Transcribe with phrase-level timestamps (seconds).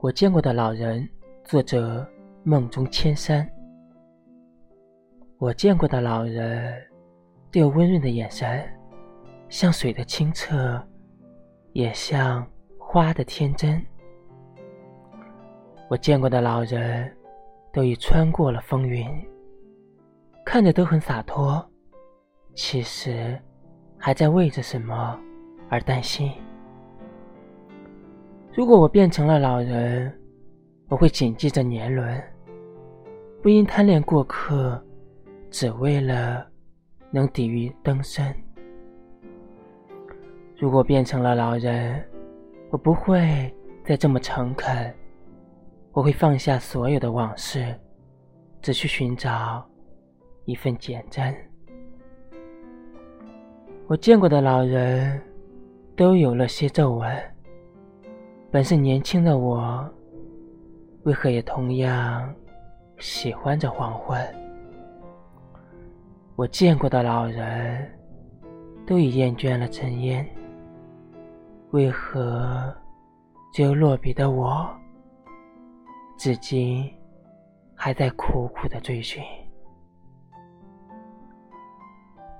[0.00, 1.08] 我见过的老人，
[1.42, 2.06] 作者
[2.44, 3.44] 梦中千山。
[5.38, 6.80] 我见过的老人，
[7.50, 8.64] 都有温润的眼神，
[9.48, 10.80] 像水的清澈，
[11.72, 12.48] 也像
[12.78, 13.84] 花的天真。
[15.88, 17.12] 我见过的老人，
[17.72, 19.04] 都已穿过了风云，
[20.44, 21.68] 看着都很洒脱，
[22.54, 23.36] 其实
[23.98, 25.18] 还在为着什么
[25.68, 26.30] 而担心。
[28.58, 30.12] 如果我变成了老人，
[30.88, 32.20] 我会谨记着年轮，
[33.40, 34.84] 不因贪恋过客，
[35.48, 36.44] 只为了
[37.12, 38.34] 能抵御灯身。
[40.56, 42.04] 如果变成了老人，
[42.70, 44.92] 我不会再这么诚恳，
[45.92, 47.72] 我会放下所有的往事，
[48.60, 49.64] 只去寻找
[50.46, 51.32] 一份简真。
[53.86, 55.22] 我见过的老人，
[55.94, 57.37] 都有了些皱纹。
[58.50, 59.86] 本是年轻的我，
[61.02, 62.34] 为何也同样
[62.98, 64.18] 喜欢着黄昏？
[66.34, 67.86] 我见过的老人，
[68.86, 70.26] 都已厌倦了尘烟，
[71.72, 72.74] 为何
[73.52, 74.66] 只有落笔的我，
[76.16, 76.90] 至今
[77.74, 79.22] 还在苦苦的追寻？